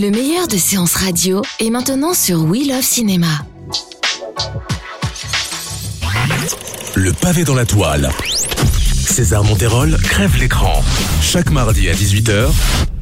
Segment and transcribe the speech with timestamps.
[0.00, 3.26] Le meilleur de séances radio est maintenant sur We Love Cinéma.
[6.94, 8.08] Le pavé dans la toile.
[8.94, 10.82] César Monterol crève l'écran.
[11.20, 12.48] Chaque mardi à 18h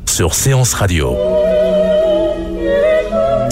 [0.06, 1.16] sur Séance Radio.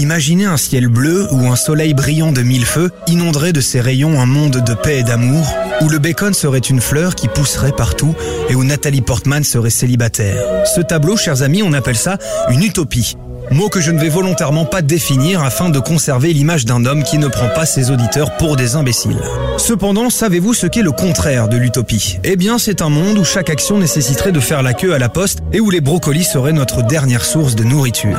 [0.01, 4.21] Imaginez un ciel bleu où un soleil brillant de mille feux inonderait de ses rayons
[4.21, 5.47] un monde de paix et d'amour,
[5.83, 8.17] où le bacon serait une fleur qui pousserait partout
[8.49, 10.43] et où Nathalie Portman serait célibataire.
[10.75, 12.19] Ce tableau, chers amis, on appelle ça
[12.51, 13.17] une utopie.
[13.51, 17.19] Mot que je ne vais volontairement pas définir afin de conserver l'image d'un homme qui
[17.19, 19.21] ne prend pas ses auditeurs pour des imbéciles.
[19.57, 22.19] Cependant, savez-vous ce qu'est le contraire de l'utopie?
[22.25, 25.09] Eh bien, c'est un monde où chaque action nécessiterait de faire la queue à la
[25.09, 28.19] poste et où les brocolis seraient notre dernière source de nourriture.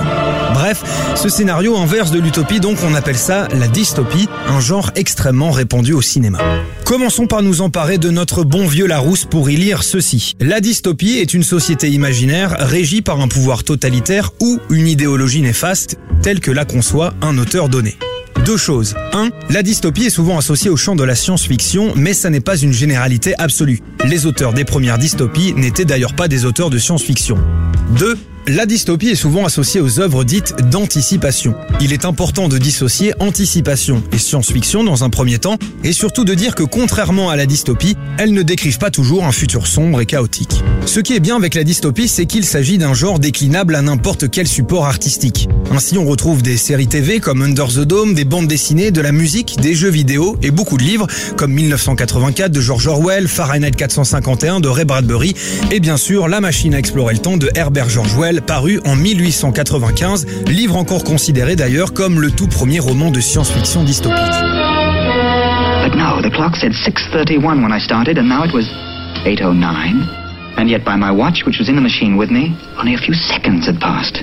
[0.53, 0.83] Bref,
[1.15, 5.93] ce scénario inverse de l'utopie, donc on appelle ça la dystopie, un genre extrêmement répandu
[5.93, 6.39] au cinéma.
[6.85, 10.35] Commençons par nous emparer de notre bon vieux Larousse pour y lire ceci.
[10.39, 15.97] La dystopie est une société imaginaire régie par un pouvoir totalitaire ou une idéologie néfaste
[16.21, 17.97] telle que la conçoit un auteur donné.
[18.45, 18.95] Deux choses.
[19.13, 19.29] 1.
[19.49, 22.71] La dystopie est souvent associée au champ de la science-fiction, mais ça n'est pas une
[22.71, 23.81] généralité absolue.
[24.05, 27.37] Les auteurs des premières dystopies n'étaient d'ailleurs pas des auteurs de science-fiction.
[27.97, 28.17] 2.
[28.49, 31.53] La dystopie est souvent associée aux œuvres dites d'anticipation.
[31.81, 36.33] Il est important de dissocier anticipation et science-fiction dans un premier temps, et surtout de
[36.33, 40.05] dire que contrairement à la dystopie, elles ne décrivent pas toujours un futur sombre et
[40.05, 40.63] chaotique.
[40.85, 44.29] Ce qui est bien avec la dystopie, c'est qu'il s'agit d'un genre déclinable à n'importe
[44.31, 45.49] quel support artistique.
[45.69, 49.11] Ainsi, on retrouve des séries TV comme Under the Dome, des bandes dessinées, de la
[49.11, 54.61] musique, des jeux vidéo et beaucoup de livres comme 1984 de George Orwell, Fahrenheit 451
[54.61, 55.35] de Ray Bradbury
[55.69, 58.95] et bien sûr La machine à explorer le temps de Herbert George Wells paru en
[58.95, 64.17] 1895, livre encore considéré d'ailleurs comme le tout premier roman de science-fiction dystopique.
[65.83, 68.65] But no, the clock said 6.31 when I started, and now it was
[69.25, 70.57] 8.09.
[70.57, 73.13] And yet by my watch, which was in the machine with me, only a few
[73.13, 74.21] seconds had passed.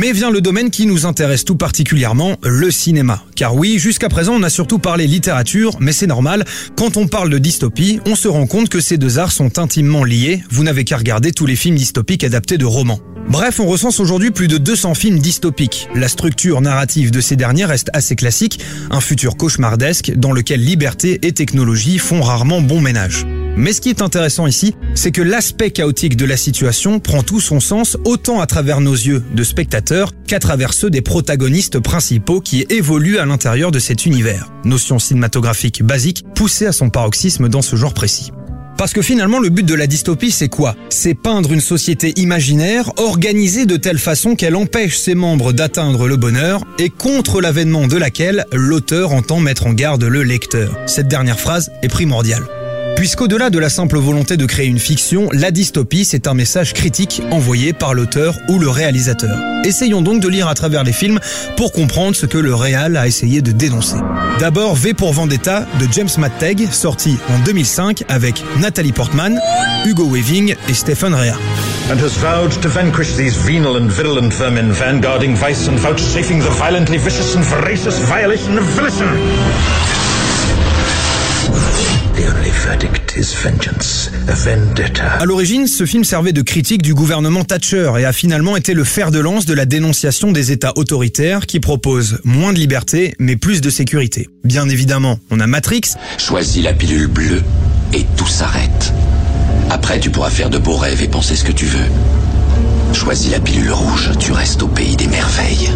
[0.00, 3.22] Mais vient le domaine qui nous intéresse tout particulièrement, le cinéma.
[3.36, 7.28] Car oui, jusqu'à présent on a surtout parlé littérature, mais c'est normal, quand on parle
[7.28, 10.84] de dystopie, on se rend compte que ces deux arts sont intimement liés, vous n'avez
[10.84, 13.00] qu'à regarder tous les films dystopiques adaptés de romans.
[13.28, 15.86] Bref, on recense aujourd'hui plus de 200 films dystopiques.
[15.94, 18.58] La structure narrative de ces derniers reste assez classique,
[18.90, 23.26] un futur cauchemardesque dans lequel liberté et technologie font rarement bon ménage.
[23.56, 27.40] Mais ce qui est intéressant ici, c'est que l'aspect chaotique de la situation prend tout
[27.40, 32.40] son sens autant à travers nos yeux de spectateurs qu'à travers ceux des protagonistes principaux
[32.40, 34.50] qui évoluent à l'intérieur de cet univers.
[34.64, 38.32] Notion cinématographique basique poussée à son paroxysme dans ce genre précis.
[38.78, 40.74] Parce que finalement, le but de la dystopie, c'est quoi?
[40.88, 46.16] C'est peindre une société imaginaire, organisée de telle façon qu'elle empêche ses membres d'atteindre le
[46.16, 50.78] bonheur et contre l'avènement de laquelle l'auteur entend mettre en garde le lecteur.
[50.86, 52.46] Cette dernière phrase est primordiale.
[53.00, 57.22] Puisqu'au-delà de la simple volonté de créer une fiction, la dystopie, c'est un message critique
[57.30, 59.38] envoyé par l'auteur ou le réalisateur.
[59.64, 61.18] Essayons donc de lire à travers les films
[61.56, 63.96] pour comprendre ce que le réal a essayé de dénoncer.
[64.38, 69.40] D'abord, V pour Vendetta de James Matteg, sorti en 2005 avec Nathalie Portman,
[69.86, 71.32] Hugo Weaving et Stephen Rea.
[85.18, 88.84] À l'origine, ce film servait de critique du gouvernement Thatcher et a finalement été le
[88.84, 93.36] fer de lance de la dénonciation des États autoritaires qui proposent moins de liberté mais
[93.36, 94.28] plus de sécurité.
[94.44, 97.42] Bien évidemment, on a Matrix, Choisis la pilule bleue
[97.94, 98.92] et tout s'arrête.
[99.70, 101.88] Après, tu pourras faire de beaux rêves et penser ce que tu veux.
[102.92, 105.70] Choisis la pilule rouge, tu restes au pays des merveilles.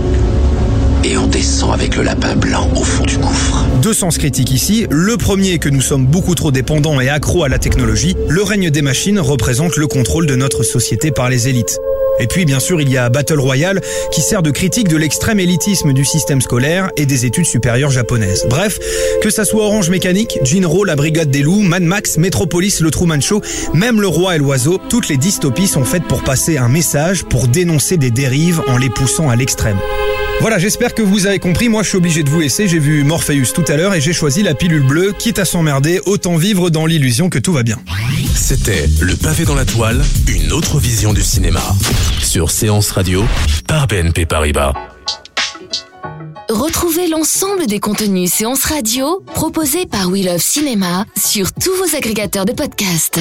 [1.07, 3.63] Et on descend avec le lapin blanc au fond du gouffre.
[3.83, 4.87] deux sens critiques ici.
[4.89, 8.17] Le premier que nous sommes beaucoup trop dépendants et accros à la technologie.
[8.27, 11.79] Le règne des machines représente le contrôle de notre société par les élites.
[12.19, 13.81] Et puis bien sûr il y a Battle Royale
[14.13, 18.47] qui sert de critique de l'extrême élitisme du système scolaire et des études supérieures japonaises.
[18.49, 18.79] Bref,
[19.23, 23.21] que ça soit Orange Mécanique, Jinro, la Brigade des Loups, Mad Max, Metropolis, le Truman
[23.21, 27.25] Show, même le roi et l'oiseau, toutes les dystopies sont faites pour passer un message,
[27.25, 29.79] pour dénoncer des dérives en les poussant à l'extrême.
[30.41, 31.69] Voilà, j'espère que vous avez compris.
[31.69, 32.69] Moi, je suis obligé de vous laisser.
[32.69, 35.15] J'ai vu Morpheus tout à l'heure et j'ai choisi la pilule bleue.
[35.17, 37.79] Quitte à s'emmerder, autant vivre dans l'illusion que tout va bien.
[38.35, 41.63] C'était Le pavé dans la toile, une autre vision du cinéma.
[42.23, 43.25] Sur Séance Radio,
[43.67, 44.73] par BNP Paribas.
[46.49, 52.45] Retrouvez l'ensemble des contenus séances radio proposés par We Love Cinéma sur tous vos agrégateurs
[52.45, 53.21] de podcasts.